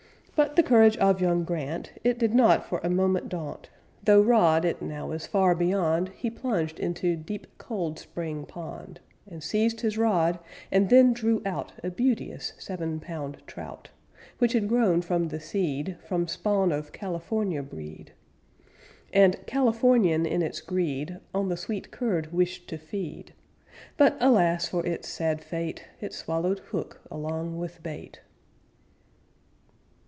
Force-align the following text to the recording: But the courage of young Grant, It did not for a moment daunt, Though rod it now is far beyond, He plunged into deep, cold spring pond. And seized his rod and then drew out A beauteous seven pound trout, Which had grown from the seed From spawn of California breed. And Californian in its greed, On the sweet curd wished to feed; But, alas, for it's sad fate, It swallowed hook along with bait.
But 0.33 0.55
the 0.55 0.63
courage 0.63 0.97
of 0.97 1.21
young 1.21 1.43
Grant, 1.43 1.91
It 2.03 2.17
did 2.17 2.33
not 2.33 2.65
for 2.65 2.81
a 2.83 2.89
moment 2.89 3.29
daunt, 3.29 3.69
Though 4.03 4.21
rod 4.23 4.65
it 4.65 4.81
now 4.81 5.11
is 5.11 5.27
far 5.27 5.53
beyond, 5.53 6.09
He 6.17 6.31
plunged 6.31 6.79
into 6.79 7.15
deep, 7.15 7.45
cold 7.59 7.99
spring 7.99 8.47
pond. 8.47 9.01
And 9.27 9.43
seized 9.43 9.81
his 9.81 9.99
rod 9.99 10.39
and 10.71 10.89
then 10.89 11.13
drew 11.13 11.43
out 11.45 11.73
A 11.83 11.91
beauteous 11.91 12.53
seven 12.57 12.99
pound 12.99 13.43
trout, 13.45 13.91
Which 14.39 14.53
had 14.53 14.67
grown 14.67 15.03
from 15.03 15.27
the 15.27 15.39
seed 15.39 15.97
From 16.07 16.27
spawn 16.27 16.71
of 16.71 16.91
California 16.91 17.61
breed. 17.61 18.13
And 19.13 19.35
Californian 19.45 20.25
in 20.25 20.41
its 20.41 20.59
greed, 20.59 21.19
On 21.35 21.49
the 21.49 21.57
sweet 21.57 21.91
curd 21.91 22.33
wished 22.33 22.67
to 22.69 22.79
feed; 22.79 23.35
But, 23.95 24.17
alas, 24.19 24.69
for 24.69 24.83
it's 24.87 25.07
sad 25.07 25.43
fate, 25.43 25.85
It 25.99 26.13
swallowed 26.13 26.59
hook 26.71 27.01
along 27.11 27.59
with 27.59 27.83
bait. 27.83 28.21